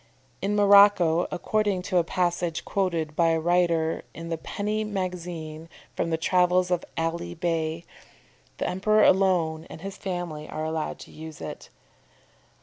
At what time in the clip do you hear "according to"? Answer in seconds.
1.29-1.97